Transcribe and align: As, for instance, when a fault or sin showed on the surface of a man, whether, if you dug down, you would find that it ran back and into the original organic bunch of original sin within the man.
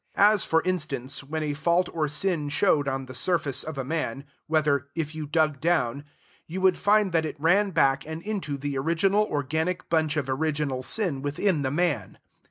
As, 0.17 0.43
for 0.43 0.63
instance, 0.63 1.23
when 1.23 1.43
a 1.43 1.53
fault 1.53 1.87
or 1.93 2.07
sin 2.07 2.49
showed 2.49 2.87
on 2.87 3.05
the 3.05 3.13
surface 3.13 3.63
of 3.63 3.77
a 3.77 3.83
man, 3.83 4.25
whether, 4.47 4.87
if 4.95 5.13
you 5.13 5.27
dug 5.27 5.59
down, 5.61 6.05
you 6.47 6.59
would 6.59 6.75
find 6.75 7.11
that 7.11 7.23
it 7.23 7.39
ran 7.39 7.69
back 7.69 8.03
and 8.07 8.23
into 8.23 8.57
the 8.57 8.79
original 8.79 9.25
organic 9.29 9.87
bunch 9.89 10.17
of 10.17 10.27
original 10.27 10.81
sin 10.81 11.21
within 11.21 11.61
the 11.61 11.69
man. 11.69 12.17